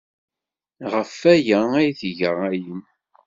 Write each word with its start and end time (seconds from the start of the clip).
Ɣef 0.93 1.11
waya 1.21 1.59
ay 1.79 1.89
tga 1.99 2.31
ayen. 2.51 2.81